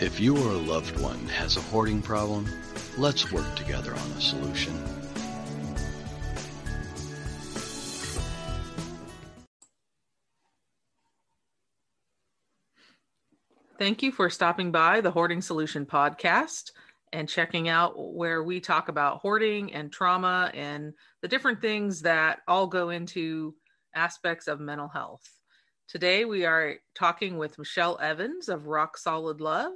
[0.00, 2.46] If you or a loved one has a hoarding problem,
[2.96, 4.72] let's work together on a solution.
[13.76, 16.70] Thank you for stopping by the Hoarding Solution podcast
[17.12, 20.92] and checking out where we talk about hoarding and trauma and
[21.22, 23.52] the different things that all go into
[23.96, 25.37] aspects of mental health.
[25.88, 29.72] Today, we are talking with Michelle Evans of Rock Solid Love.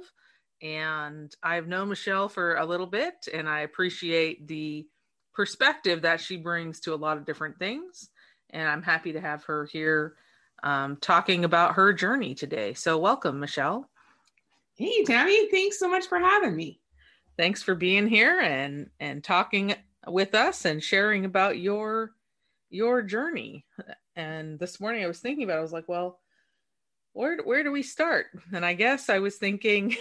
[0.61, 4.85] And I've known Michelle for a little bit, and I appreciate the
[5.33, 8.11] perspective that she brings to a lot of different things.
[8.51, 10.13] And I'm happy to have her here
[10.61, 12.75] um, talking about her journey today.
[12.75, 13.89] So, welcome, Michelle.
[14.75, 16.79] Hey, Tammy, thanks so much for having me.
[17.37, 19.73] Thanks for being here and and talking
[20.07, 22.11] with us and sharing about your
[22.69, 23.65] your journey.
[24.15, 26.19] And this morning I was thinking about it, I was like, well,
[27.13, 28.27] where where do we start?
[28.51, 29.95] And I guess I was thinking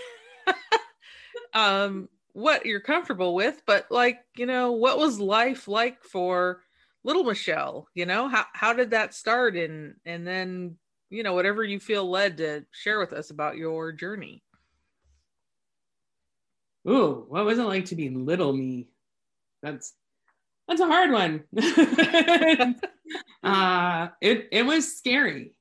[1.54, 6.62] um what you're comfortable with, but like, you know, what was life like for
[7.04, 7.88] little Michelle?
[7.94, 10.76] You know, how how did that start and and then,
[11.10, 14.42] you know, whatever you feel led to share with us about your journey.
[16.88, 18.88] Ooh, what was it like to be little me?
[19.62, 19.94] That's
[20.68, 21.44] that's a hard one.
[23.42, 25.54] uh, it it was scary,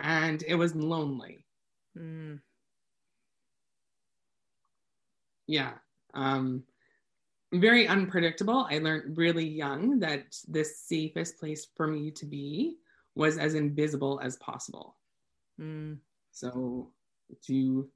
[0.00, 1.46] and it was lonely.
[1.96, 2.40] Mm.
[5.46, 5.72] Yeah,
[6.14, 6.64] um,
[7.52, 8.66] very unpredictable.
[8.70, 12.76] I learned really young that the safest place for me to be
[13.14, 14.96] was as invisible as possible.
[15.60, 15.98] Mm.
[16.32, 16.92] So
[17.46, 17.88] to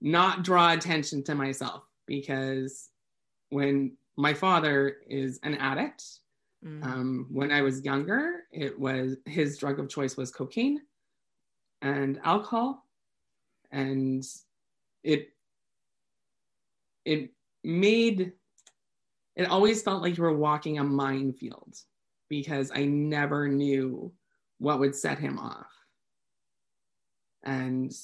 [0.00, 2.90] not draw attention to myself because
[3.50, 6.02] when my father is an addict.
[6.64, 6.84] Mm.
[6.84, 10.80] Um, when I was younger, it was his drug of choice was cocaine
[11.82, 12.84] and alcohol,
[13.70, 14.26] and
[15.04, 15.28] it
[17.04, 17.30] it
[17.62, 18.32] made
[19.36, 21.76] it always felt like you were walking a minefield
[22.28, 24.12] because I never knew
[24.58, 25.70] what would set him off.
[27.44, 27.94] And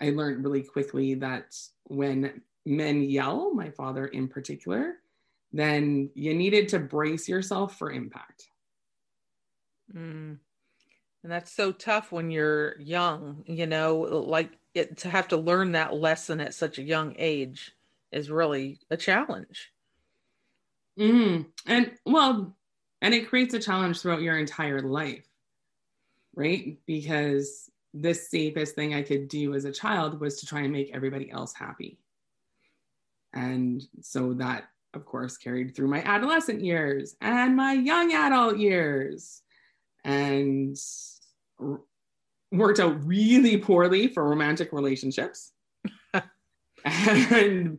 [0.00, 1.56] I learned really quickly that
[1.88, 4.98] when men yell, my father in particular,
[5.52, 8.48] then you needed to brace yourself for impact.
[9.94, 10.38] Mm.
[11.22, 15.72] And that's so tough when you're young, you know, like it, to have to learn
[15.72, 17.72] that lesson at such a young age
[18.12, 19.72] is really a challenge.
[20.98, 21.42] Mm-hmm.
[21.66, 22.56] And well,
[23.02, 25.26] and it creates a challenge throughout your entire life,
[26.34, 26.78] right?
[26.86, 30.94] Because the safest thing I could do as a child was to try and make
[30.94, 31.98] everybody else happy.
[33.32, 39.42] And so that of course, carried through my adolescent years and my young adult years,
[40.04, 40.76] and
[41.60, 41.82] r-
[42.50, 45.52] worked out really poorly for romantic relationships
[46.84, 47.78] and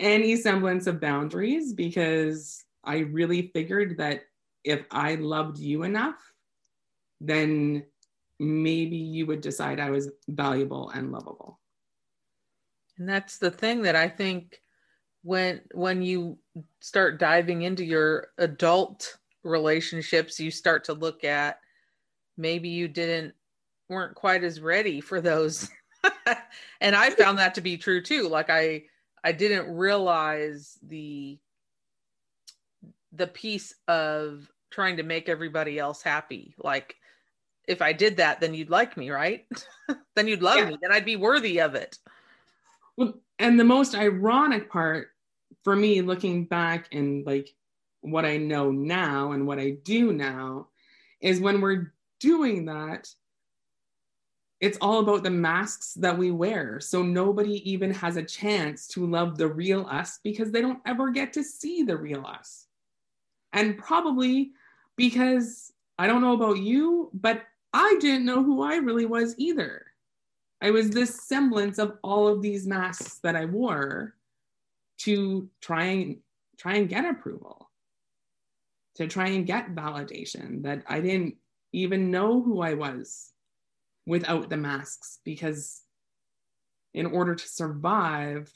[0.00, 4.22] any semblance of boundaries because I really figured that
[4.64, 6.16] if I loved you enough,
[7.20, 7.84] then
[8.40, 11.60] maybe you would decide I was valuable and lovable.
[12.98, 14.60] And that's the thing that I think
[15.22, 16.38] when when you
[16.80, 21.58] start diving into your adult relationships you start to look at
[22.36, 23.34] maybe you didn't
[23.88, 25.70] weren't quite as ready for those.
[26.80, 28.28] And i found that to be true too.
[28.28, 28.82] Like i
[29.24, 31.38] i didn't realize the
[33.12, 36.54] the piece of trying to make everybody else happy.
[36.58, 36.96] Like
[37.66, 39.46] if i did that then you'd like me right?
[40.14, 40.66] Then you'd love yeah.
[40.66, 41.98] me then i'd be worthy of it.
[42.98, 45.08] Well and the most ironic part
[45.64, 47.54] for me, looking back and like
[48.02, 50.68] what I know now and what I do now
[51.20, 53.08] is when we're doing that,
[54.60, 56.80] it's all about the masks that we wear.
[56.80, 61.10] So nobody even has a chance to love the real us because they don't ever
[61.10, 62.66] get to see the real us.
[63.52, 64.52] And probably
[64.96, 67.42] because I don't know about you, but
[67.72, 69.86] I didn't know who I really was either.
[70.60, 74.14] I was this semblance of all of these masks that I wore
[74.98, 76.16] to try and
[76.58, 77.70] try and get approval
[78.96, 81.36] to try and get validation that i didn't
[81.72, 83.32] even know who i was
[84.06, 85.82] without the masks because
[86.92, 88.50] in order to survive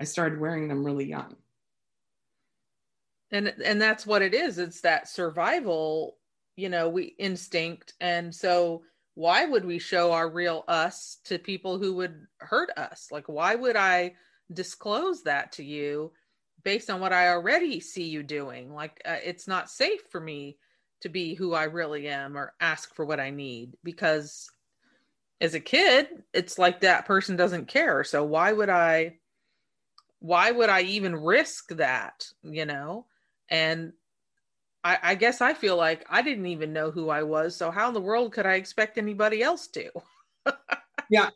[0.00, 1.34] i started wearing them really young.
[3.32, 4.58] And and that's what it is.
[4.58, 6.16] It's that survival
[6.56, 7.94] you know we instinct.
[8.00, 8.84] And so
[9.14, 13.08] why would we show our real us to people who would hurt us?
[13.10, 14.14] Like why would i
[14.52, 16.12] disclose that to you
[16.62, 18.72] based on what I already see you doing.
[18.72, 20.58] Like uh, it's not safe for me
[21.02, 24.50] to be who I really am or ask for what I need because
[25.40, 28.02] as a kid, it's like that person doesn't care.
[28.04, 29.18] So why would I
[30.20, 33.06] why would I even risk that, you know?
[33.48, 33.92] And
[34.82, 37.54] I, I guess I feel like I didn't even know who I was.
[37.54, 39.90] So how in the world could I expect anybody else to?
[41.10, 41.30] yeah.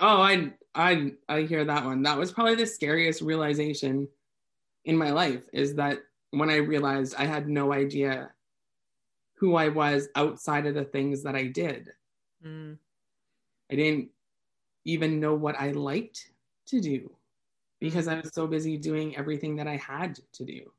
[0.00, 2.02] Oh, I I I hear that one.
[2.02, 4.08] That was probably the scariest realization
[4.84, 5.98] in my life is that
[6.30, 8.30] when I realized I had no idea
[9.34, 11.92] who I was outside of the things that I did.
[12.44, 12.78] Mm.
[13.70, 14.10] I didn't
[14.84, 16.30] even know what I liked
[16.66, 17.10] to do
[17.80, 20.70] because I was so busy doing everything that I had to do.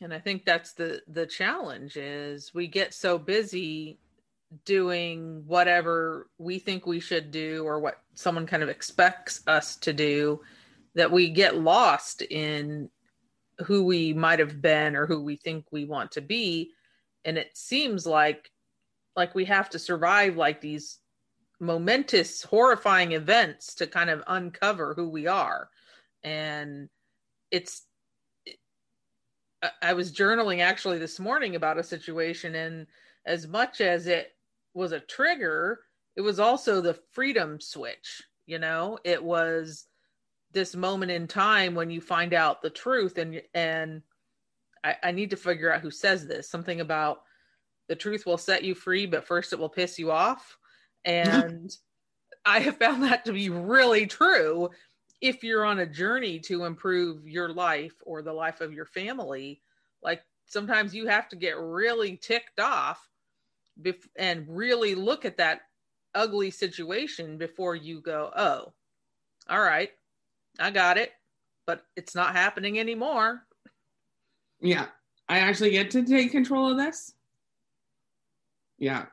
[0.00, 3.98] And I think that's the the challenge is we get so busy
[4.64, 9.92] doing whatever we think we should do or what someone kind of expects us to
[9.92, 10.40] do
[10.94, 12.88] that we get lost in
[13.66, 16.70] who we might have been or who we think we want to be.
[17.24, 18.50] And it seems like
[19.16, 20.98] like we have to survive like these
[21.60, 25.68] momentous horrifying events to kind of uncover who we are.
[26.22, 26.88] And
[27.50, 27.82] it's
[29.82, 32.86] i was journaling actually this morning about a situation and
[33.26, 34.37] as much as it
[34.74, 35.80] was a trigger
[36.16, 38.98] it was also the freedom switch you know?
[39.04, 39.84] It was
[40.52, 44.02] this moment in time when you find out the truth and and
[44.82, 46.50] I, I need to figure out who says this.
[46.50, 47.20] Something about
[47.88, 50.56] the truth will set you free but first it will piss you off.
[51.04, 51.70] And
[52.46, 54.70] I have found that to be really true
[55.20, 59.60] if you're on a journey to improve your life or the life of your family.
[60.02, 63.06] Like sometimes you have to get really ticked off
[63.80, 65.62] bef- and really look at that
[66.14, 68.72] ugly situation before you go, oh,
[69.48, 69.90] all right,
[70.58, 71.12] I got it,
[71.66, 73.42] but it's not happening anymore.
[74.60, 74.86] Yeah.
[75.28, 77.12] I actually get to take control of this.
[78.78, 79.06] Yeah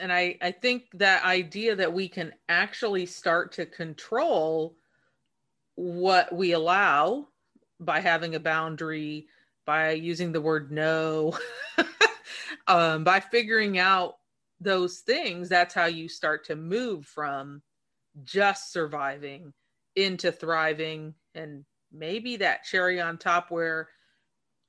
[0.00, 4.76] and I, I think that idea that we can actually start to control
[5.74, 7.28] what we allow
[7.80, 9.28] by having a boundary,
[9.66, 11.36] by using the word no,
[12.66, 14.16] um, by figuring out
[14.60, 17.62] those things, that's how you start to move from
[18.24, 19.52] just surviving
[19.94, 23.88] into thriving and maybe that cherry on top where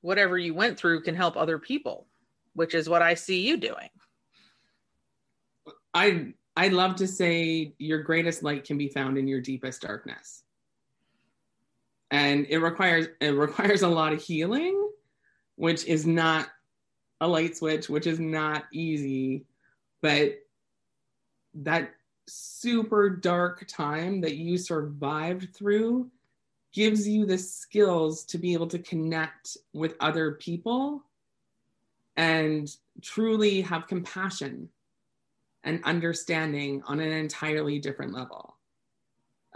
[0.00, 2.06] whatever you went through can help other people,
[2.54, 3.88] which is what I see you doing.
[5.94, 10.42] I I love to say your greatest light can be found in your deepest darkness.
[12.10, 14.87] And it requires it requires a lot of healing,
[15.58, 16.48] which is not
[17.20, 19.44] a light switch, which is not easy,
[20.00, 20.38] but
[21.52, 21.90] that
[22.28, 26.08] super dark time that you survived through
[26.72, 31.02] gives you the skills to be able to connect with other people
[32.16, 34.68] and truly have compassion
[35.64, 38.54] and understanding on an entirely different level.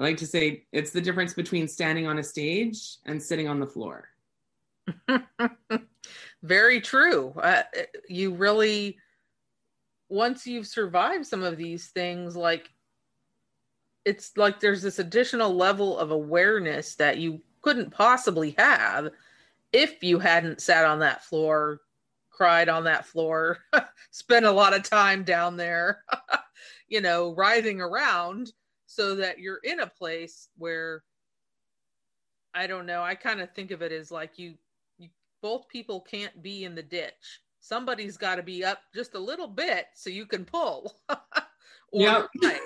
[0.00, 3.60] I like to say it's the difference between standing on a stage and sitting on
[3.60, 4.08] the floor.
[6.42, 7.32] Very true.
[7.36, 7.62] Uh,
[8.08, 8.98] you really,
[10.08, 12.68] once you've survived some of these things, like
[14.04, 19.10] it's like there's this additional level of awareness that you couldn't possibly have
[19.72, 21.80] if you hadn't sat on that floor
[22.32, 23.58] cried on that floor,
[24.10, 26.02] spent a lot of time down there,
[26.88, 28.52] you know, writhing around
[28.86, 31.04] so that you're in a place where
[32.54, 34.71] I don't know, I kind of think of it as like you, you
[35.42, 37.40] both people can't be in the ditch.
[37.60, 40.96] Somebody's got to be up just a little bit so you can pull.
[41.92, 42.26] yeah.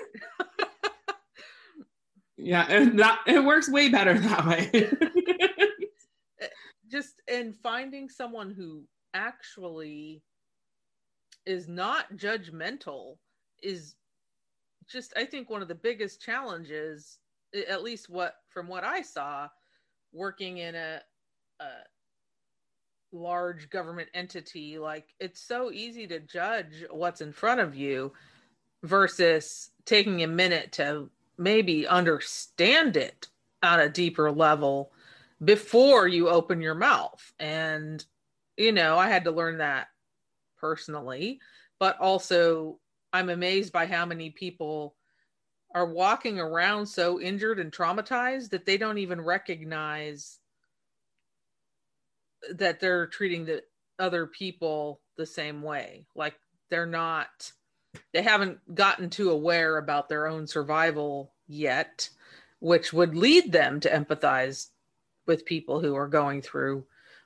[2.37, 4.89] yeah, and that it works way better that way.
[6.89, 10.21] just in finding someone who actually
[11.45, 13.17] is not judgmental
[13.63, 13.95] is
[14.87, 17.19] just i think one of the biggest challenges
[17.67, 19.47] at least what from what i saw
[20.11, 21.01] working in a,
[21.59, 21.65] a
[23.13, 28.11] large government entity like it's so easy to judge what's in front of you
[28.83, 33.27] versus taking a minute to maybe understand it
[33.63, 34.91] on a deeper level
[35.43, 37.33] before you open your mouth.
[37.39, 38.03] And
[38.57, 39.87] you know, I had to learn that
[40.59, 41.39] personally,
[41.79, 42.79] but also
[43.13, 44.95] I'm amazed by how many people
[45.75, 50.39] are walking around so injured and traumatized that they don't even recognize
[52.53, 53.63] that they're treating the
[53.99, 56.05] other people the same way.
[56.15, 56.35] Like
[56.69, 57.51] they're not
[58.13, 62.09] they haven't gotten too aware about their own survival yet,
[62.59, 64.67] which would lead them to empathize
[65.25, 66.85] with people who are going through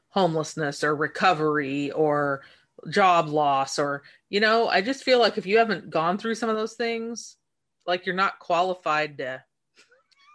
[0.10, 2.42] homelessness or recovery or
[2.90, 6.50] job loss or you know i just feel like if you haven't gone through some
[6.50, 7.38] of those things
[7.86, 9.42] like you're not qualified to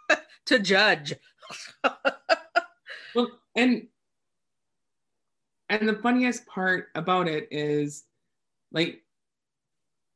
[0.45, 1.13] to judge
[3.13, 3.87] well and
[5.69, 8.03] and the funniest part about it is
[8.71, 9.03] like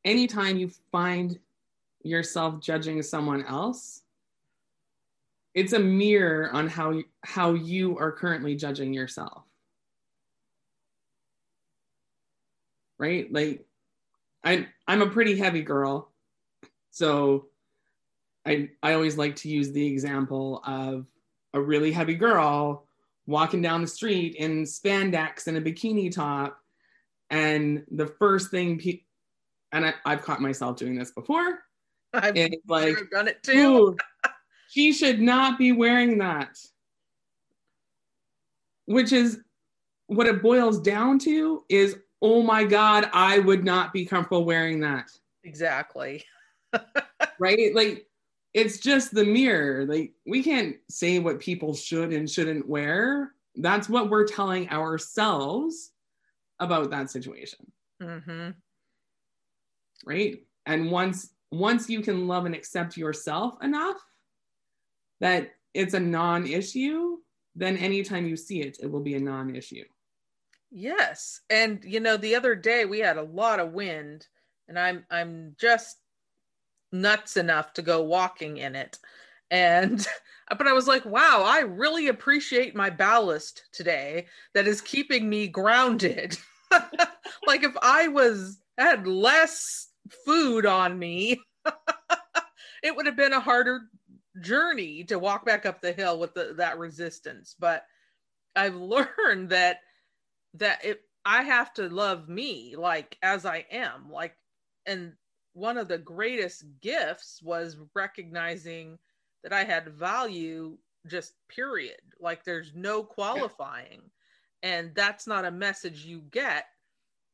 [0.04, 1.38] anytime you find
[2.02, 4.02] yourself judging someone else
[5.54, 9.42] it's a mirror on how how you are currently judging yourself.
[12.98, 13.30] Right?
[13.30, 13.66] Like
[14.44, 16.10] i'm i'm a pretty heavy girl
[16.90, 17.46] so
[18.46, 21.06] i i always like to use the example of
[21.54, 22.86] a really heavy girl
[23.26, 26.58] walking down the street in spandex and a bikini top
[27.30, 29.02] and the first thing pe-
[29.72, 31.60] and I, have caught myself doing this before
[32.12, 32.36] I've
[32.68, 33.96] like done it too.
[34.68, 36.58] she should not be wearing that.
[38.86, 39.40] Which is
[40.08, 44.80] what it boils down to is, oh my God, I would not be comfortable wearing
[44.80, 45.10] that.
[45.44, 46.24] Exactly.
[47.38, 47.74] right?
[47.74, 48.06] Like
[48.54, 49.86] it's just the mirror.
[49.86, 53.32] Like we can't say what people should and shouldn't wear.
[53.56, 55.92] That's what we're telling ourselves
[56.58, 57.70] about that situation.
[58.02, 58.50] Mm-hmm.
[60.04, 60.42] Right.
[60.66, 63.98] And once once you can love and accept yourself enough
[65.20, 67.18] that it's a non-issue,
[67.54, 69.84] then anytime you see it, it will be a non-issue.
[70.70, 71.40] Yes.
[71.50, 74.26] And you know, the other day we had a lot of wind
[74.68, 75.98] and I'm I'm just
[76.92, 78.98] nuts enough to go walking in it.
[79.50, 80.06] And
[80.48, 85.48] but I was like, wow, I really appreciate my ballast today that is keeping me
[85.48, 86.36] grounded.
[87.46, 89.88] like if I was had less
[90.24, 91.40] food on me,
[92.82, 93.82] it would have been a harder
[94.40, 97.54] journey to walk back up the hill with the, that resistance.
[97.58, 97.84] But
[98.56, 99.78] I've learned that
[100.54, 104.10] that it I have to love me like as I am.
[104.10, 104.36] Like
[104.86, 105.12] and
[105.54, 108.98] one of the greatest gifts was recognizing
[109.42, 112.00] that I had value just period.
[112.20, 114.02] Like there's no qualifying.
[114.62, 116.66] And that's not a message you get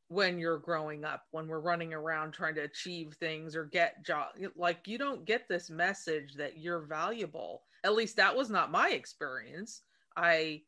[0.09, 4.29] when you're growing up when we're running around trying to achieve things or get job
[4.55, 8.89] like you don't get this message that you're valuable at least that was not my
[8.89, 9.83] experience
[10.17, 10.59] i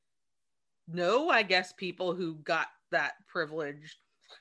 [0.87, 3.97] know i guess people who got that privileged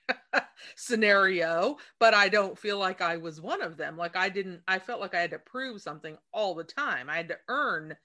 [0.77, 4.79] scenario but i don't feel like i was one of them like i didn't i
[4.79, 7.97] felt like i had to prove something all the time i had to earn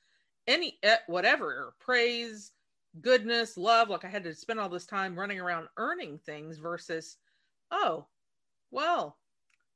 [0.48, 2.52] any eh, whatever praise
[3.02, 3.90] goodness, love.
[3.90, 7.18] Like I had to spend all this time running around earning things versus,
[7.72, 8.08] oh,
[8.72, 9.18] well,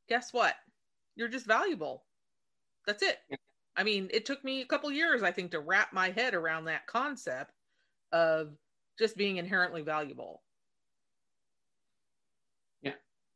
[0.07, 0.55] guess what?
[1.15, 2.03] You're just valuable.
[2.85, 3.19] That's it.
[3.75, 6.65] I mean, it took me a couple years, I think, to wrap my head around
[6.65, 7.53] that concept
[8.11, 8.51] of
[8.97, 10.41] just being inherently valuable.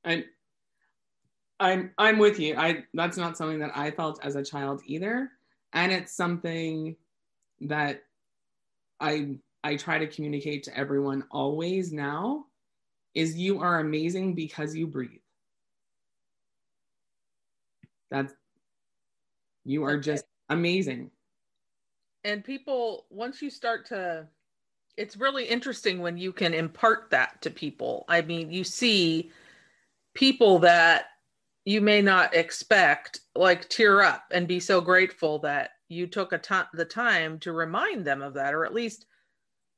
[0.05, 0.23] I'm
[1.59, 2.55] I'm I'm with you.
[2.57, 5.31] I that's not something that I felt as a child either.
[5.73, 6.95] And it's something
[7.61, 8.03] that
[8.99, 12.45] I I try to communicate to everyone always now
[13.15, 15.21] is you are amazing because you breathe.
[18.09, 18.33] That's
[19.65, 21.11] you are just amazing.
[22.25, 24.27] And people, once you start to,
[24.97, 28.05] it's really interesting when you can impart that to people.
[28.07, 29.31] I mean, you see
[30.13, 31.05] people that
[31.65, 36.37] you may not expect like tear up and be so grateful that you took a
[36.37, 39.05] time the time to remind them of that or at least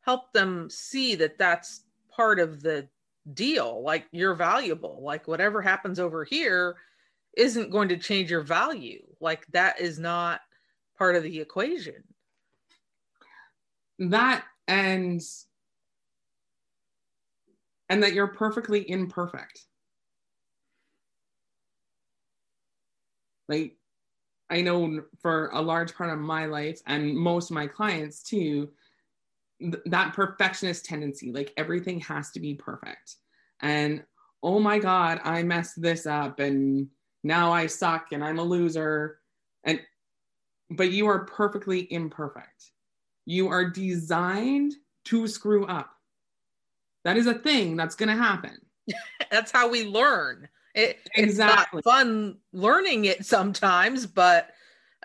[0.01, 2.87] help them see that that's part of the
[3.33, 6.75] deal like you're valuable like whatever happens over here
[7.35, 10.41] isn't going to change your value like that is not
[10.97, 12.03] part of the equation.
[13.99, 15.21] That and
[17.89, 19.63] and that you're perfectly imperfect
[23.47, 23.75] like
[24.49, 28.69] i know for a large part of my life and most of my clients too
[29.85, 33.15] that perfectionist tendency like everything has to be perfect.
[33.61, 34.03] And
[34.43, 36.87] oh my god i messed this up and
[37.23, 39.19] now i suck and i'm a loser.
[39.63, 39.79] And
[40.69, 42.71] but you are perfectly imperfect.
[43.25, 44.73] You are designed
[45.05, 45.91] to screw up.
[47.03, 48.57] That is a thing that's going to happen.
[49.31, 51.23] That's how we learn it, exactly.
[51.23, 54.51] it's not fun learning it sometimes but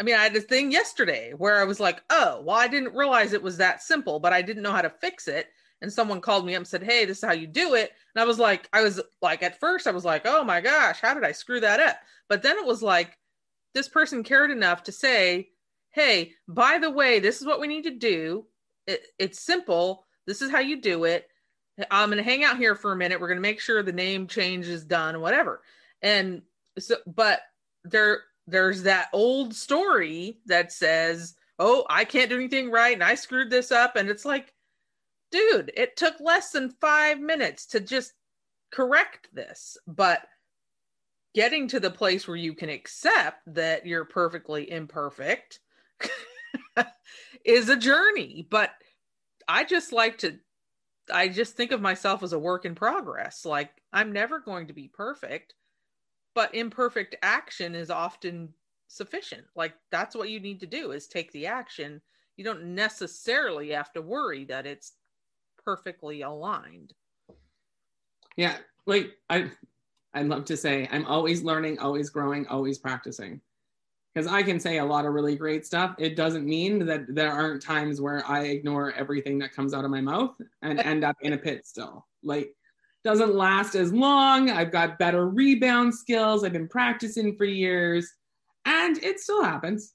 [0.00, 2.94] I mean, I had a thing yesterday where I was like, oh, well, I didn't
[2.94, 5.48] realize it was that simple, but I didn't know how to fix it.
[5.82, 7.92] And someone called me up and said, hey, this is how you do it.
[8.14, 11.00] And I was like, I was like, at first, I was like, oh my gosh,
[11.02, 11.98] how did I screw that up?
[12.30, 13.18] But then it was like,
[13.74, 15.50] this person cared enough to say,
[15.90, 18.46] hey, by the way, this is what we need to do.
[18.86, 20.06] It, it's simple.
[20.26, 21.28] This is how you do it.
[21.90, 23.20] I'm going to hang out here for a minute.
[23.20, 25.62] We're going to make sure the name change is done, whatever.
[26.02, 26.42] And
[26.78, 27.40] so, but
[27.84, 33.14] there, there's that old story that says, "Oh, I can't do anything right, and I
[33.14, 34.52] screwed this up," and it's like,
[35.30, 38.12] dude, it took less than five minutes to just
[38.70, 40.26] correct this, but
[41.34, 45.60] getting to the place where you can accept that you're perfectly imperfect
[47.44, 48.46] is a journey.
[48.50, 48.70] But
[49.46, 50.38] I just like to,
[51.12, 53.44] I just think of myself as a work in progress.
[53.44, 55.54] Like I'm never going to be perfect,
[56.34, 58.54] but imperfect action is often
[58.88, 59.44] sufficient.
[59.54, 62.00] Like that's what you need to do is take the action.
[62.36, 64.92] You don't necessarily have to worry that it's
[65.64, 66.94] perfectly aligned.
[68.36, 69.50] Yeah, like I
[70.14, 73.40] I love to say I'm always learning, always growing, always practicing.
[74.14, 75.94] Because I can say a lot of really great stuff.
[75.98, 79.90] It doesn't mean that there aren't times where I ignore everything that comes out of
[79.90, 82.06] my mouth and end up in a pit still.
[82.24, 82.50] Like
[83.04, 84.50] doesn't last as long.
[84.50, 86.44] I've got better rebound skills.
[86.44, 88.12] I've been practicing for years
[88.64, 89.94] and it still happens.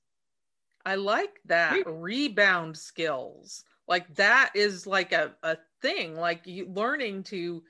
[0.86, 1.84] I like that right.
[1.88, 3.64] rebound skills.
[3.88, 7.62] Like that is like a, a thing, like you learning to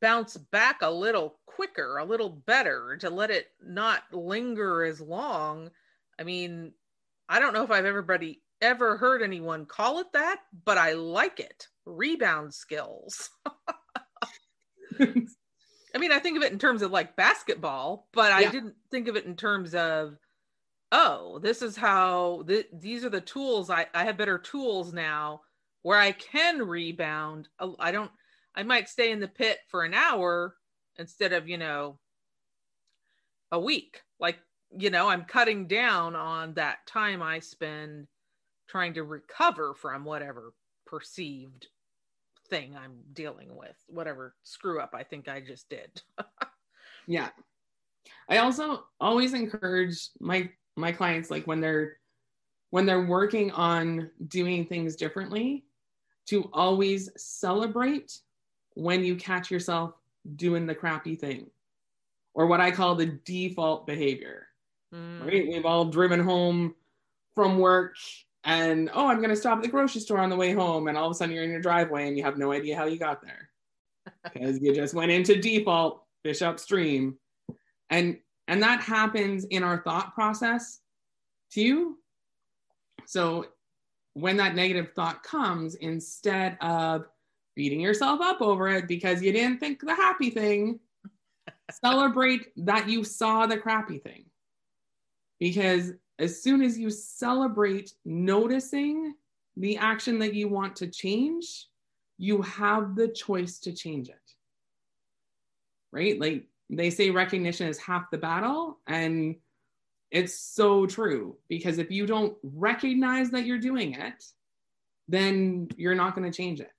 [0.00, 5.70] bounce back a little quicker, a little better, to let it not linger as long.
[6.18, 6.72] I mean,
[7.28, 11.40] I don't know if I've everybody ever heard anyone call it that, but I like
[11.40, 11.68] it.
[11.84, 13.30] Rebound skills.
[15.96, 18.48] I mean, I think of it in terms of like basketball, but yeah.
[18.48, 20.18] I didn't think of it in terms of,
[20.92, 23.70] oh, this is how th- these are the tools.
[23.70, 25.40] I, I have better tools now
[25.82, 27.48] where I can rebound.
[27.78, 28.10] I don't,
[28.56, 30.56] I might stay in the pit for an hour
[30.96, 31.98] instead of, you know,
[33.52, 34.02] a week.
[34.18, 34.38] Like,
[34.76, 38.06] you know, I'm cutting down on that time I spend
[38.68, 40.54] trying to recover from whatever
[40.86, 41.68] perceived
[42.48, 46.02] thing I'm dealing with, whatever screw up I think I just did.
[47.06, 47.28] yeah.
[48.28, 51.96] I also always encourage my my clients like when they're
[52.70, 55.64] when they're working on doing things differently
[56.26, 58.20] to always celebrate
[58.76, 59.94] when you catch yourself
[60.36, 61.50] doing the crappy thing
[62.34, 64.48] or what I call the default behavior.
[64.94, 65.24] Mm.
[65.24, 65.48] Right?
[65.48, 66.74] We've all driven home
[67.34, 67.96] from work
[68.44, 70.86] and oh, I'm going to stop at the grocery store on the way home.
[70.86, 72.84] And all of a sudden you're in your driveway and you have no idea how
[72.84, 73.50] you got there
[74.24, 77.16] because you just went into default fish upstream.
[77.90, 80.80] And and that happens in our thought process
[81.50, 81.96] too.
[83.06, 83.46] So
[84.12, 87.06] when that negative thought comes, instead of
[87.56, 90.78] beating yourself up over it because you didn't think the happy thing,
[91.70, 94.26] celebrate that you saw the crappy thing.
[95.40, 99.14] Because as soon as you celebrate noticing
[99.56, 101.66] the action that you want to change,
[102.18, 104.14] you have the choice to change it.
[105.92, 106.20] Right?
[106.20, 108.78] Like they say recognition is half the battle.
[108.86, 109.36] And
[110.10, 114.24] it's so true because if you don't recognize that you're doing it,
[115.08, 116.70] then you're not going to change it.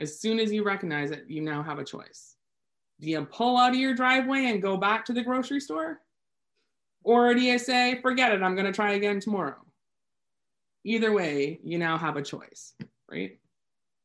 [0.00, 2.36] As soon as you recognize it, you now have a choice.
[3.00, 6.00] Do you pull out of your driveway and go back to the grocery store?
[7.04, 9.56] Or do you say, forget it, I'm going to try again tomorrow?
[10.84, 12.74] Either way, you now have a choice,
[13.10, 13.38] right?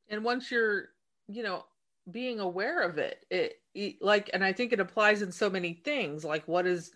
[0.09, 0.89] And once you're,
[1.27, 1.65] you know,
[2.11, 5.73] being aware of it, it, it like, and I think it applies in so many
[5.73, 6.23] things.
[6.23, 6.91] Like, what is,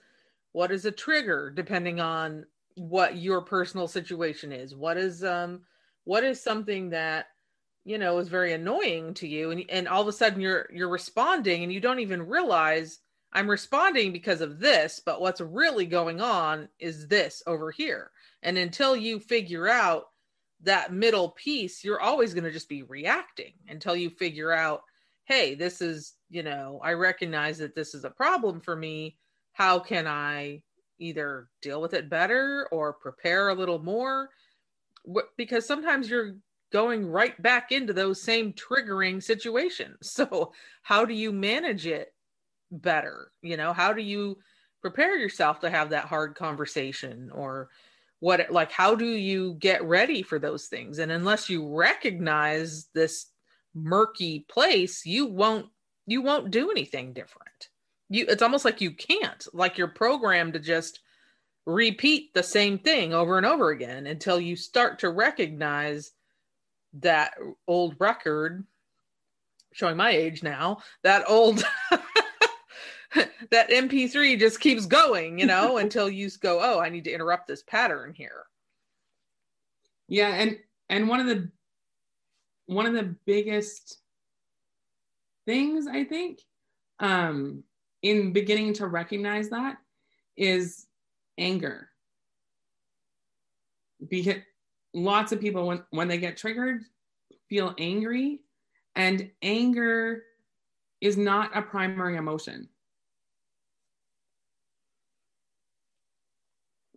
[0.51, 4.75] what is a trigger depending on what your personal situation is?
[4.75, 5.62] What is, um,
[6.03, 7.27] what is something that
[7.88, 10.89] you know is very annoying to you and, and all of a sudden you're you're
[10.89, 13.00] responding and you don't even realize
[13.32, 18.12] i'm responding because of this but what's really going on is this over here.
[18.43, 20.10] And until you figure out
[20.63, 24.82] that middle piece you're always going to just be reacting until you figure out
[25.23, 29.17] hey this is you know i recognize that this is a problem for me.
[29.54, 30.62] How can i
[31.00, 34.30] either deal with it better or prepare a little more?
[35.38, 36.34] Because sometimes you're
[36.71, 39.97] going right back into those same triggering situations.
[40.17, 42.13] So, how do you manage it
[42.71, 43.32] better?
[43.41, 44.38] You know, how do you
[44.82, 47.69] prepare yourself to have that hard conversation or
[48.19, 50.99] what like how do you get ready for those things?
[50.99, 53.27] And unless you recognize this
[53.75, 55.67] murky place, you won't
[56.08, 57.69] you won't do anything different.
[58.10, 59.45] You it's almost like you can't.
[59.53, 61.01] Like you're programmed to just
[61.65, 66.12] repeat the same thing over and over again until you start to recognize
[66.93, 67.34] that
[67.67, 68.65] old record
[69.73, 71.58] showing my age now that old
[73.52, 77.47] that mp3 just keeps going you know until you go oh i need to interrupt
[77.47, 78.45] this pattern here
[80.08, 80.58] yeah and
[80.89, 81.50] and one of the
[82.67, 84.00] one of the biggest
[85.47, 86.41] things I think
[87.00, 87.63] um,
[88.04, 89.78] in beginning to recognize that
[90.36, 90.86] is
[91.39, 91.89] anger.
[94.08, 94.36] Because
[94.93, 96.82] lots of people, when, when they get triggered,
[97.50, 98.39] feel angry,
[98.95, 100.23] and anger
[101.02, 102.67] is not a primary emotion.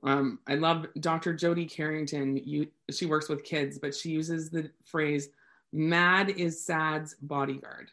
[0.03, 1.35] Um, I love Dr.
[1.35, 2.39] Jody Carrington.
[2.39, 5.29] You, she works with kids, but she uses the phrase
[5.73, 7.91] "mad is sad's bodyguard."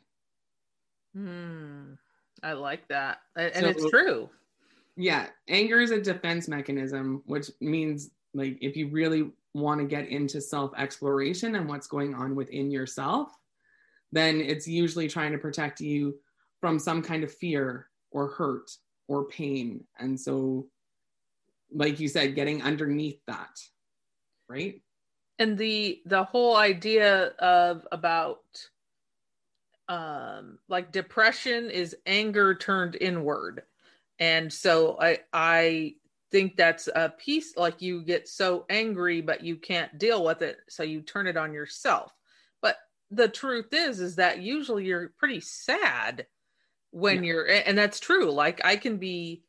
[1.13, 1.93] Hmm.
[2.43, 4.29] I like that, and So- it's true.
[4.99, 10.07] Yeah, anger is a defense mechanism, which means like if you really want to get
[10.07, 13.29] into self exploration and what's going on within yourself,
[14.11, 16.15] then it's usually trying to protect you
[16.59, 18.69] from some kind of fear or hurt
[19.07, 19.83] or pain.
[19.99, 20.67] And so,
[21.71, 23.59] like you said, getting underneath that,
[24.49, 24.81] right?
[25.39, 28.41] and the the whole idea of about
[29.89, 33.63] um like depression is anger turned inward
[34.19, 35.93] and so i i
[36.31, 40.57] think that's a piece like you get so angry but you can't deal with it
[40.67, 42.13] so you turn it on yourself.
[42.61, 42.77] But
[43.11, 46.27] the truth is is that usually you're pretty sad
[46.91, 47.27] when Yeah.
[47.27, 48.31] you're and that's true.
[48.31, 49.43] Like i can be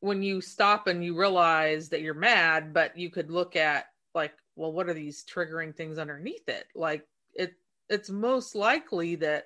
[0.00, 4.32] when you stop and you realize that you're mad but you could look at like
[4.56, 6.66] well what are these triggering things underneath it?
[6.74, 7.54] Like it
[7.88, 9.44] it's most likely that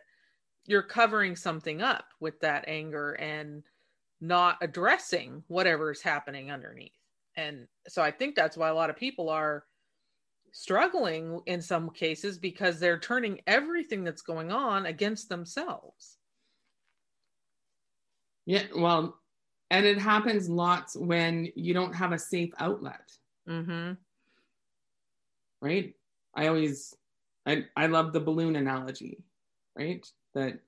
[0.66, 3.64] you're covering something up with that anger and
[4.20, 6.92] not addressing whatever's happening underneath
[7.36, 9.64] and so i think that's why a lot of people are
[10.52, 16.18] struggling in some cases because they're turning everything that's going on against themselves
[18.46, 19.18] Yeah, well,
[19.70, 23.12] and it happens lots when you don't have a safe outlet.
[23.46, 23.92] mm-hmm
[25.60, 25.94] right?
[26.34, 26.94] I always,
[27.46, 29.18] I, I love the balloon analogy,
[29.76, 30.06] right?
[30.34, 30.60] That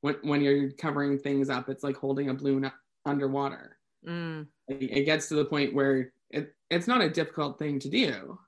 [0.00, 2.70] when, when you're covering things up, it's like holding a balloon u-
[3.08, 3.78] underwater.
[4.06, 8.38] mm, It gets to the point where it, it's not a difficult thing to do.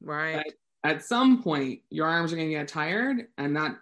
[0.00, 0.52] right
[0.84, 3.76] At some point, your arms are going to get tired and that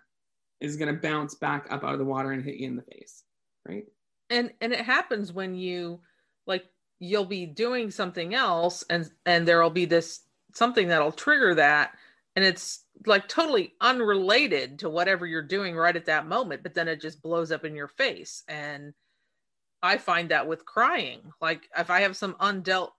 [0.60, 2.82] is going to bounce back up out of the water and hit you in the
[2.82, 3.24] face,
[3.66, 3.84] right?
[4.28, 6.00] and and it happens when you
[6.46, 6.64] like
[7.00, 10.20] you'll be doing something else and and there'll be this
[10.54, 11.96] something that'll trigger that
[12.36, 16.86] and it's like totally unrelated to whatever you're doing right at that moment but then
[16.86, 18.92] it just blows up in your face and
[19.82, 22.90] i find that with crying like if i have some undealt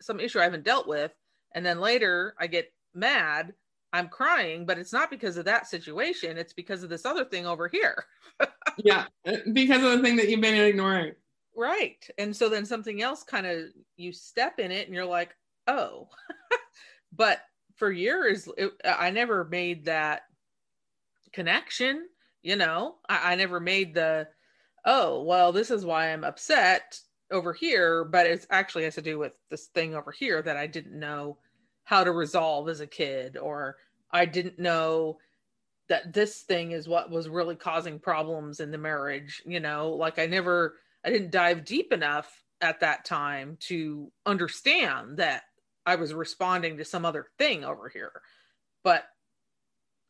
[0.00, 1.12] some issue i haven't dealt with
[1.54, 3.52] and then later i get mad
[3.92, 7.46] i'm crying but it's not because of that situation it's because of this other thing
[7.46, 8.04] over here
[8.78, 11.12] yeah, uh, because of the thing that you've been ignoring.
[11.56, 12.04] Right.
[12.18, 13.64] And so then something else kind of
[13.96, 15.34] you step in it and you're like,
[15.66, 16.08] oh.
[17.12, 17.40] but
[17.76, 20.22] for years, it, I never made that
[21.32, 22.06] connection.
[22.42, 24.28] You know, I, I never made the,
[24.84, 26.98] oh, well, this is why I'm upset
[27.30, 28.04] over here.
[28.04, 31.38] But it actually has to do with this thing over here that I didn't know
[31.84, 33.76] how to resolve as a kid, or
[34.10, 35.18] I didn't know
[35.88, 39.42] that this thing is what was really causing problems in the marriage.
[39.44, 45.18] You know, like I never, I didn't dive deep enough at that time to understand
[45.18, 45.42] that
[45.84, 48.12] I was responding to some other thing over here.
[48.82, 49.04] But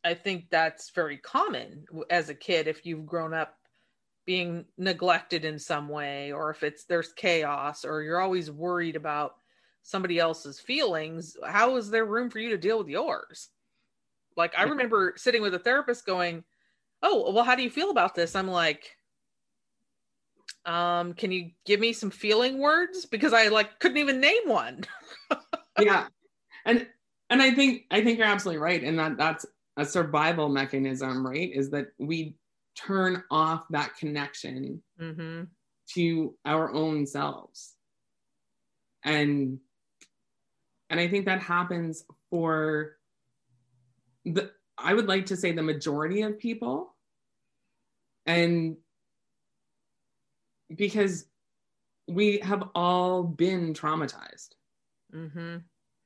[0.04, 3.56] I think that's very common as a kid if you've grown up
[4.26, 9.34] being neglected in some way or if it's there's chaos or you're always worried about
[9.82, 13.50] somebody else's feelings how is there room for you to deal with yours?
[14.36, 16.44] Like i remember sitting with a therapist going
[17.02, 18.34] oh well how do you feel about this?
[18.34, 18.96] I'm like
[20.64, 23.04] um can you give me some feeling words?
[23.04, 24.84] Because i like couldn't even name one.
[25.80, 26.06] Yeah.
[26.64, 26.86] And
[27.30, 29.44] and i think i think you're absolutely right and that that's
[29.76, 31.50] a survival mechanism right?
[31.52, 32.36] Is that we
[32.74, 35.44] turn off that connection mm-hmm.
[35.94, 37.74] to our own selves
[39.04, 39.58] and
[40.90, 42.96] and i think that happens for
[44.24, 46.94] the i would like to say the majority of people
[48.26, 48.76] and
[50.74, 51.26] because
[52.08, 54.50] we have all been traumatized
[55.14, 55.58] Mm-hmm.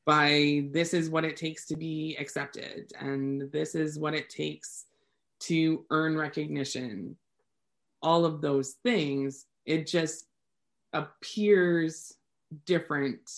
[0.05, 4.85] by this is what it takes to be accepted and this is what it takes
[5.41, 7.17] to earn recognition.
[8.03, 10.27] All of those things it just
[10.95, 12.15] appears
[12.65, 13.31] different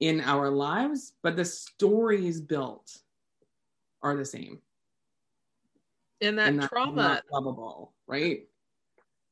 [0.00, 2.98] in our lives but the stories built
[4.02, 4.58] are the same.
[6.20, 8.44] And that and trauma lovable right?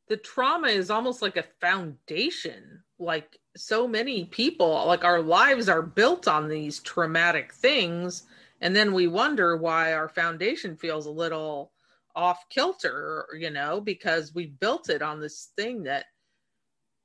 [0.09, 5.83] The trauma is almost like a foundation like so many people like our lives are
[5.83, 8.25] built on these traumatic things
[8.61, 11.73] and then we wonder why our foundation feels a little
[12.15, 16.07] off kilter you know because we built it on this thing that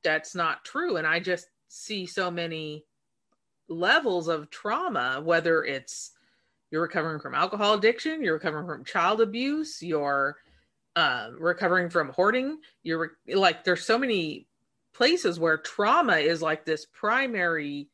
[0.03, 0.97] that's not true.
[0.97, 2.85] And i just see so many
[3.67, 6.11] levels of trauma whether it's
[6.71, 10.37] you're recovering from alcohol addiction you're recovering from child abuse you're
[10.95, 14.47] uh, recovering from hoarding you're re- like there's so many
[14.93, 17.89] places where trauma is like this primary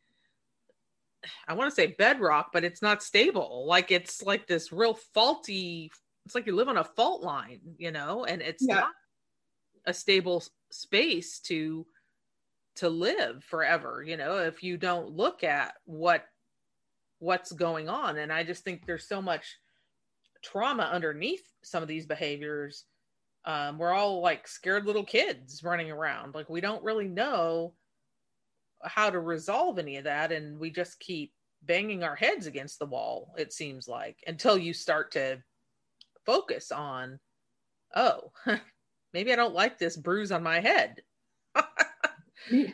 [1.47, 3.65] i want to say bedrock but it's not stable.
[3.67, 5.91] Like it's like this real faulty
[6.25, 8.25] it's like you live on a fault line you know?
[8.25, 8.75] And it's yeah.
[8.75, 8.91] not
[9.85, 11.85] a stable space to
[12.77, 16.23] to live forever you know if you don't look at what
[17.19, 18.17] what's going on.
[18.17, 19.45] And i just think there's so much
[20.43, 22.85] trauma underneath some of these behaviors.
[23.45, 26.35] Um, we're all like scared little kids running around.
[26.35, 27.73] Like we don't really know
[28.83, 32.85] how to resolve any of that and we just keep banging our heads against the
[32.85, 35.37] wall it seems like until you start to
[36.25, 37.19] focus on
[37.95, 38.31] oh
[39.13, 41.01] maybe i don't like this bruise on my head.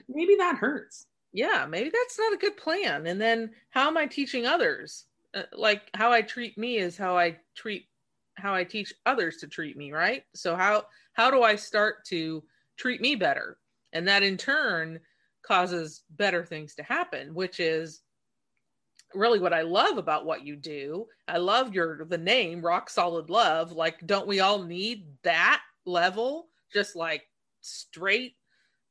[0.07, 1.07] Maybe that hurts.
[1.33, 3.05] Yeah maybe that's not a good plan.
[3.07, 5.05] And then how am i teaching others?
[5.33, 7.85] Uh, like how i treat me is how i treat
[8.35, 10.23] how i teach others to treat me right?
[10.33, 12.43] So how how do i start to
[12.77, 13.57] treat me better?
[13.93, 14.99] And that in turn
[15.47, 18.01] causes better things to happen which is
[19.13, 21.07] really what i love about what you do.
[21.27, 23.71] I love your the name rock solid love.
[23.71, 26.47] Like don't we all need that level?
[26.73, 27.23] Just like
[27.61, 28.35] straight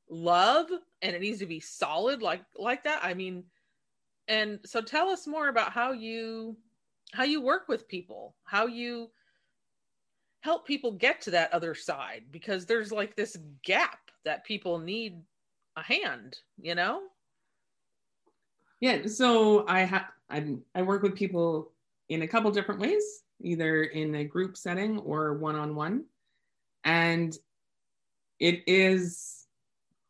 [0.09, 0.69] love
[1.03, 3.01] and it needs to be solid like like that?
[3.03, 3.45] I mean
[4.29, 6.57] and so tell us more about how you
[7.13, 9.11] how you work with people how you
[10.41, 15.21] help people get to that other side because there's like this gap that people need
[15.77, 17.03] a hand you know?
[18.81, 21.73] Yeah so i have I, I work with people
[22.09, 26.05] in a couple different ways either in a group setting or one-on-one.
[26.85, 27.37] And
[28.39, 29.47] it is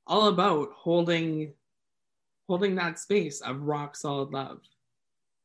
[0.06, 1.52] all about holding
[2.48, 4.60] holding that space of rock solid love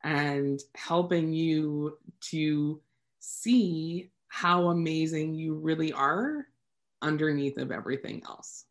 [0.03, 2.79] and helping you to
[3.19, 6.45] see how amazing you really are
[7.01, 8.65] underneath of everything else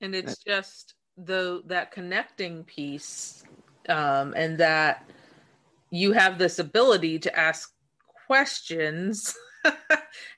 [0.00, 3.44] and it's just the that connecting piece
[3.88, 5.08] um, and that
[5.90, 7.72] you have this ability to ask
[8.26, 9.34] questions.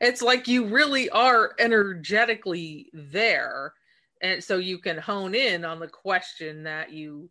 [0.00, 3.72] It's like you really are energetically there.
[4.20, 7.30] And so you can hone in on the question that you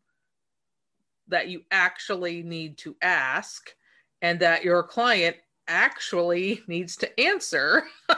[1.28, 3.74] that you actually need to ask
[4.22, 7.84] and that your client actually needs to answer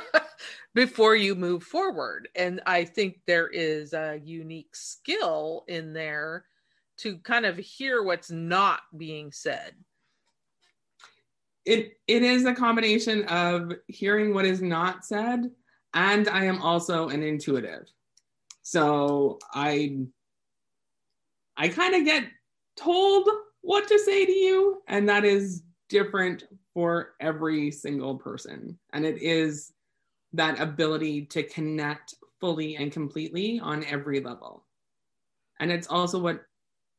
[0.74, 2.28] before you move forward.
[2.36, 6.46] And i think there is a unique skill in there
[6.98, 9.74] to kind of hear what's not being said.
[11.66, 15.50] It it is a combination of hearing what is not said
[15.94, 17.88] and i am also an intuitive.
[18.62, 19.98] So i
[21.58, 22.26] i kind of get
[22.76, 23.30] told
[23.62, 28.78] what to say to you and that is different for every single person.
[28.94, 29.72] And it is
[30.34, 34.66] that ability to connect fully and completely on every level
[35.60, 36.46] and it's also what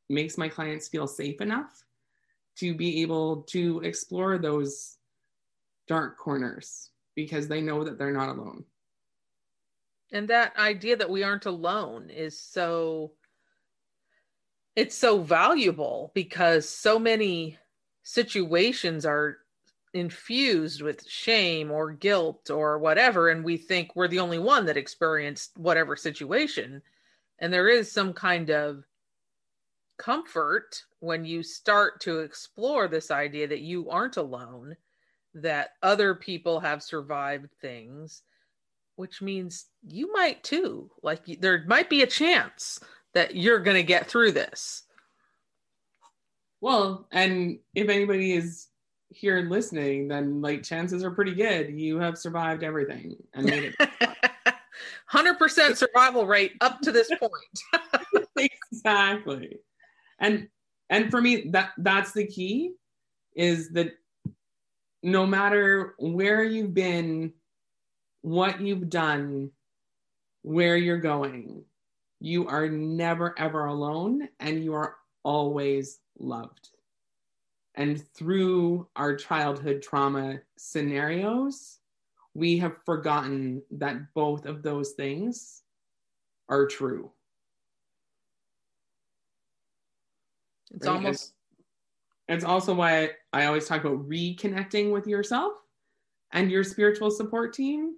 [0.08, 1.84] makes my clients feel safe enough
[2.56, 4.96] to be able to explore those
[5.88, 8.64] dark corners because they know that they're not alone.
[10.12, 13.12] And that idea that we aren't alone is so
[14.76, 17.58] it's so valuable because so many
[18.02, 19.38] situations are
[19.94, 24.76] infused with shame or guilt or whatever and we think we're the only one that
[24.76, 26.82] experienced whatever situation
[27.38, 28.84] and there is some kind of
[29.98, 34.76] comfort when you start to explore this idea that you aren't alone,
[35.34, 38.22] that other people have survived things,
[38.96, 40.90] which means you might too.
[41.02, 42.80] Like there might be a chance
[43.12, 44.82] that you're going to get through this.
[46.60, 48.68] Well, and if anybody is
[49.14, 53.74] here and listening, then like chances are pretty good you have survived everything and made
[53.78, 53.90] it.
[55.12, 57.84] 100% survival rate up to this point.
[58.72, 59.58] exactly
[60.18, 60.48] and
[60.90, 62.72] and for me that that's the key
[63.36, 63.92] is that
[65.02, 67.32] no matter where you've been
[68.22, 69.50] what you've done
[70.42, 71.64] where you're going
[72.20, 76.70] you are never ever alone and you are always loved
[77.74, 81.78] and through our childhood trauma scenarios
[82.34, 85.62] we have forgotten that both of those things
[86.48, 87.10] are true
[90.74, 90.94] It's right?
[90.94, 91.34] almost
[92.28, 95.54] it's also why I always talk about reconnecting with yourself
[96.32, 97.96] and your spiritual support team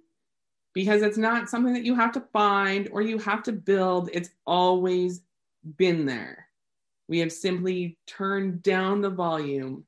[0.73, 4.09] because it's not something that you have to find or you have to build.
[4.13, 5.21] It's always
[5.77, 6.46] been there.
[7.07, 9.85] We have simply turned down the volume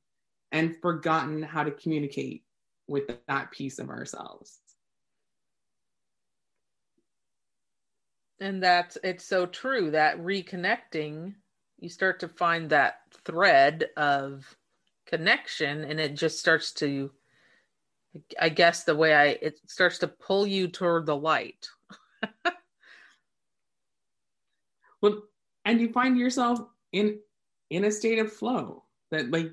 [0.52, 2.44] and forgotten how to communicate
[2.88, 4.60] with that piece of ourselves.
[8.40, 11.36] And that's it's so true that reconnecting,
[11.78, 14.56] you start to find that thread of
[15.06, 17.12] connection and it just starts to
[18.40, 21.68] I guess the way I it starts to pull you toward the light.
[25.02, 25.24] well,
[25.66, 27.20] and you find yourself in
[27.70, 29.52] in a state of flow that like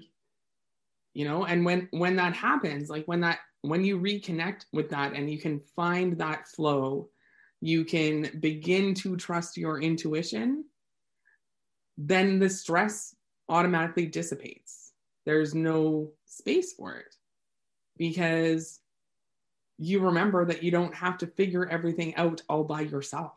[1.14, 5.12] you know and when when that happens like when that when you reconnect with that
[5.12, 7.08] and you can find that flow
[7.60, 10.64] you can begin to trust your intuition
[11.98, 13.14] then the stress
[13.48, 14.92] automatically dissipates
[15.24, 17.14] there's no space for it
[17.96, 18.80] because
[19.78, 23.34] you remember that you don't have to figure everything out all by yourself.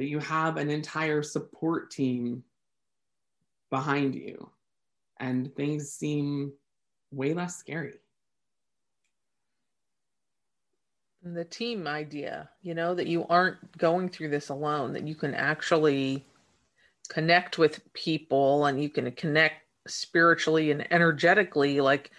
[0.00, 2.42] That you have an entire support team
[3.68, 4.50] behind you,
[5.18, 6.54] and things seem
[7.12, 7.98] way less scary.
[11.22, 15.14] And the team idea, you know, that you aren't going through this alone, that you
[15.14, 16.24] can actually
[17.10, 22.10] connect with people and you can connect spiritually and energetically like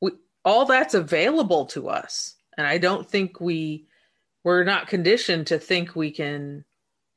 [0.00, 0.12] we,
[0.46, 3.86] all that's available to us and i don't think we
[4.44, 6.64] we're not conditioned to think we can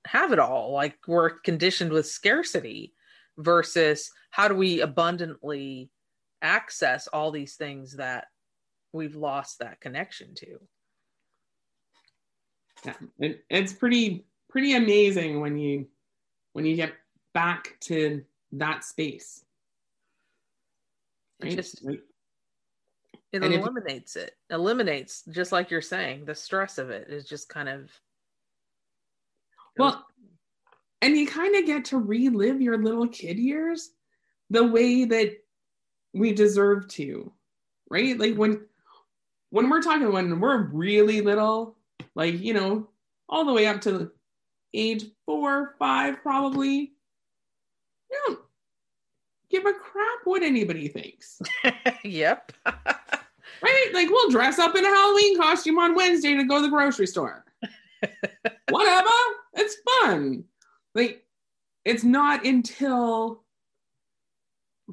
[0.05, 2.93] have it all like we're conditioned with scarcity
[3.37, 5.89] versus how do we abundantly
[6.41, 8.27] access all these things that
[8.93, 10.59] we've lost that connection to
[12.85, 15.87] yeah it, it's pretty pretty amazing when you
[16.53, 16.93] when you get
[17.33, 19.43] back to that space.
[21.41, 21.53] Right?
[21.53, 22.01] It just like,
[23.31, 24.37] it eliminates if, it.
[24.49, 27.89] Eliminates just like you're saying, the stress of it is just kind of
[29.81, 30.05] well
[31.01, 33.91] and you kind of get to relive your little kid years
[34.49, 35.33] the way that
[36.13, 37.31] we deserve to
[37.89, 38.65] right like when
[39.49, 41.75] when we're talking when we're really little
[42.15, 42.87] like you know
[43.29, 44.11] all the way up to
[44.73, 46.93] age four five probably
[48.11, 48.39] don't
[49.51, 51.41] give a crap what anybody thinks.
[52.03, 52.51] yep.
[52.65, 53.89] right?
[53.93, 57.07] Like we'll dress up in a Halloween costume on Wednesday to go to the grocery
[57.07, 57.45] store.
[58.69, 59.09] Whatever.
[59.53, 60.43] It's fun.
[60.95, 61.25] Like
[61.85, 63.43] it's not until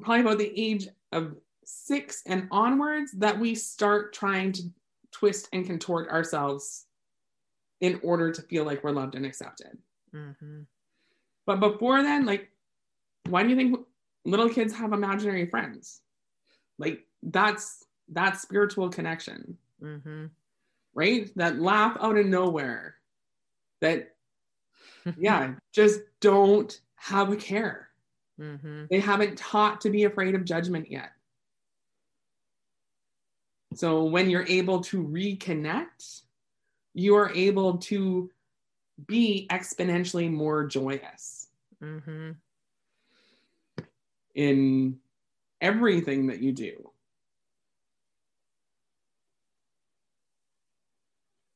[0.01, 4.63] probably about the age of six and onwards that we start trying to
[5.11, 6.85] twist and contort ourselves
[7.81, 9.77] in order to feel like we're loved and accepted.
[10.13, 10.61] Mm-hmm.
[11.45, 12.49] But before then, like
[13.27, 13.79] why do you think
[14.25, 16.01] little kids have imaginary friends?
[16.77, 20.25] Like that's that spiritual connection, mm-hmm.
[20.93, 21.29] right?
[21.35, 22.95] That laugh out of nowhere.
[23.81, 24.15] That
[25.17, 27.89] yeah, just don't have a care.
[28.39, 28.85] Mm-hmm.
[28.89, 31.11] They haven't taught to be afraid of judgment yet.
[33.75, 36.21] So when you're able to reconnect,
[36.93, 38.29] you are able to
[39.05, 41.47] be exponentially more joyous.
[41.81, 42.31] Mm-hmm
[44.39, 44.97] in
[45.59, 46.91] everything that you do.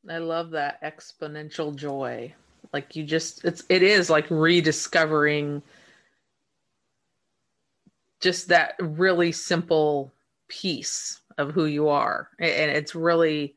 [0.10, 2.34] I love that exponential joy.
[2.74, 5.62] Like you just it's it is like rediscovering
[8.20, 10.14] just that really simple
[10.48, 12.30] piece of who you are.
[12.40, 13.56] And it's really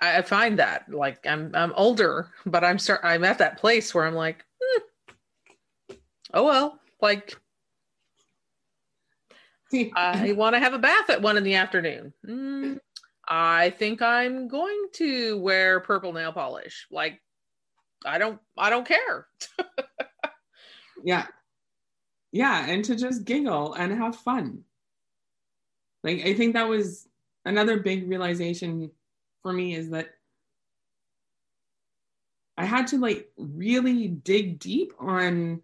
[0.00, 4.06] I find that like I'm I'm older, but I'm start I'm at that place where
[4.06, 5.94] I'm like, hmm,
[6.34, 7.36] oh well, like
[9.94, 12.12] I want to have a bath at one in the afternoon.
[12.26, 12.80] Mm,
[13.28, 16.86] I think I'm going to wear purple nail polish.
[16.90, 17.20] Like,
[18.04, 19.26] I don't, I don't care.
[21.04, 21.26] yeah,
[22.32, 24.64] yeah, and to just giggle and have fun.
[26.04, 27.08] Like, I think that was
[27.44, 28.90] another big realization
[29.42, 30.08] for me is that
[32.58, 35.60] I had to like really dig deep on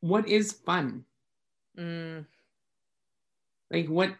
[0.00, 1.04] what is fun
[1.78, 2.26] Mm.
[3.70, 4.14] Like what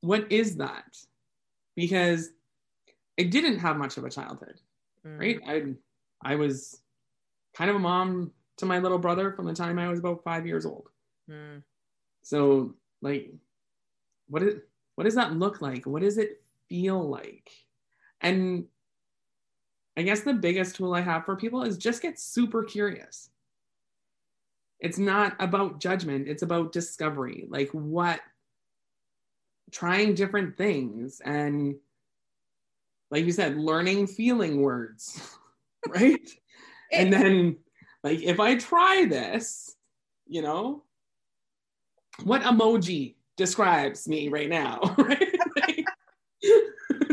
[0.00, 0.96] what is that?
[1.76, 2.30] Because
[3.18, 4.60] I didn't have much of a childhood,
[5.06, 5.18] mm.
[5.18, 5.40] right?
[5.46, 6.80] I I was
[7.54, 10.46] kind of a mom to my little brother from the time I was about five
[10.46, 10.88] years old.
[11.30, 11.62] Mm.
[12.22, 13.32] So like
[14.28, 14.56] what is
[14.94, 15.86] what does that look like?
[15.86, 17.50] What does it feel like?
[18.20, 18.66] And
[19.96, 23.30] I guess the biggest tool I have for people is just get super curious.
[24.80, 27.46] It's not about judgment, it's about discovery.
[27.48, 28.20] Like what
[29.70, 31.76] trying different things and
[33.10, 35.36] like you said learning feeling words,
[35.88, 36.28] right?
[36.92, 37.56] and then
[38.02, 39.76] like if I try this,
[40.26, 40.82] you know,
[42.24, 45.34] what emoji describes me right now, right?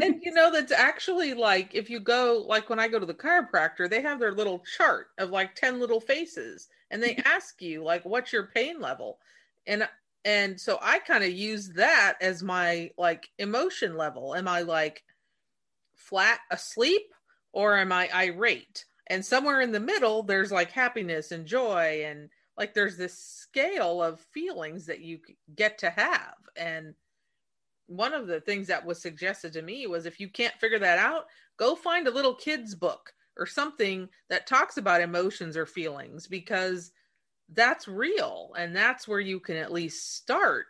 [0.01, 3.13] and you know that's actually like if you go like when I go to the
[3.13, 7.83] chiropractor, they have their little chart of like 10 little faces and they ask you
[7.83, 9.19] like what's your pain level?
[9.67, 9.87] And
[10.26, 14.36] and so I kind of use that as my like emotion level.
[14.36, 15.03] Am I like
[15.93, 17.13] flat asleep
[17.53, 18.86] or am I irate?
[19.07, 24.01] And somewhere in the middle there's like happiness and joy and like there's this scale
[24.01, 25.19] of feelings that you
[25.55, 26.95] get to have and
[27.88, 30.97] one of the things that was suggested to me was if you can't figure that
[30.97, 31.26] out
[31.57, 36.91] go find a little kids book or something that talks about emotions or feelings because
[37.53, 40.65] that's real and that's where you can at least start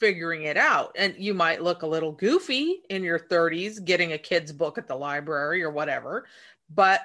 [0.00, 4.18] figuring it out and you might look a little goofy in your 30s getting a
[4.18, 6.26] kids book at the library or whatever
[6.70, 7.02] but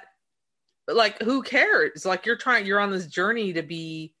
[0.88, 4.12] like who cares like you're trying you're on this journey to be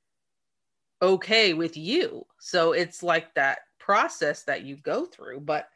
[1.02, 2.26] okay with you.
[2.38, 5.40] So it's like that process that you go through.
[5.40, 5.68] But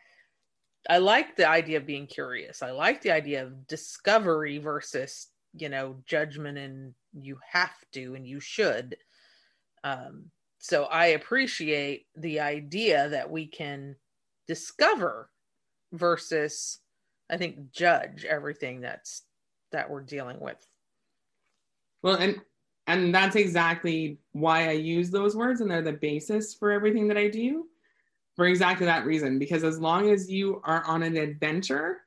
[0.89, 2.63] I like the idea of being curious.
[2.63, 8.27] I like the idea of discovery versus, you know, judgment and you have to and
[8.27, 8.97] you should.
[9.85, 13.97] Um, so I appreciate the idea that we can
[14.49, 15.29] discover
[15.93, 16.81] versus,
[17.31, 19.23] I think, judge everything that's
[19.73, 20.57] that we're dealing with.
[22.03, 22.41] Well, and
[22.87, 27.19] and that's exactly why I use those words, and they're the basis for everything that
[27.19, 27.67] I do
[28.37, 29.39] for exactly that reason.
[29.39, 32.01] Because as long as you are on an adventure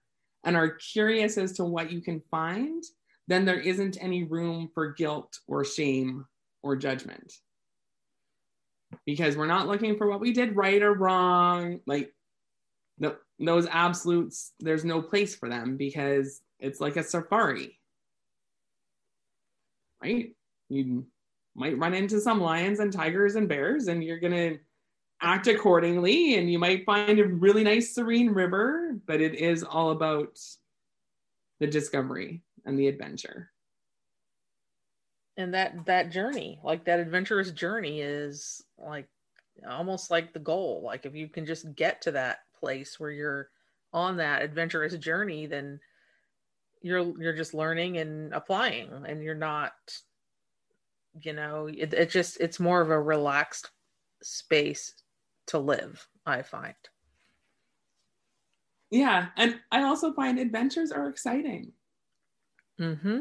[0.43, 2.83] and are curious as to what you can find,
[3.27, 6.25] then there isn't any room for guilt or shame
[6.63, 7.33] or judgment.
[9.05, 11.79] Because we're not looking for what we did right or wrong.
[11.85, 12.13] Like
[13.39, 17.79] those absolutes, there's no place for them because it's like a safari.
[20.01, 20.31] Right?
[20.69, 21.05] you
[21.55, 24.57] might run into some lions and tigers and bears and you're to
[25.21, 29.91] act accordingly and you might find a really nice serene river but it is all
[29.91, 30.37] about
[31.59, 33.49] the discovery and the adventure
[35.37, 39.07] and that that journey like that adventurous journey is like
[39.69, 40.81] almost like the goal.
[40.83, 43.49] Like if you can just get to that place where you're
[43.93, 45.79] on that adventurous journey then
[46.81, 49.73] you're you're just learning and applying and you're not
[51.21, 53.71] you know it, it just it's more of a relaxed
[54.21, 54.93] space
[55.45, 56.75] to live i find.
[58.89, 61.71] Yeah and i also find adventures are exciting.
[62.79, 63.19] Mm-hmm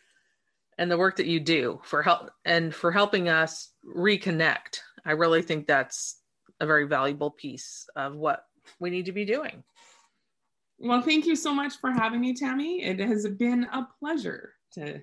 [0.77, 4.79] and the work that you do for help and for helping us reconnect.
[5.05, 6.21] I really think that's
[6.61, 8.45] a very valuable piece of what
[8.79, 9.63] we need to be doing.
[10.79, 12.83] Well, thank you so much for having me, Tammy.
[12.83, 15.01] It has been a pleasure to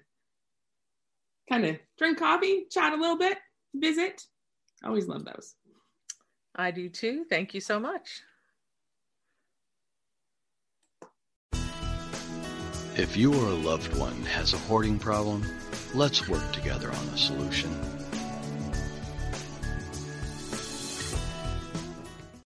[1.48, 3.38] kind of drink coffee, chat a little bit,
[3.74, 4.22] visit.
[4.82, 5.54] Always love those.
[6.54, 7.24] I do too.
[7.28, 8.22] Thank you so much.
[12.96, 15.44] If you or a loved one has a hoarding problem,
[15.94, 17.70] let's work together on a solution.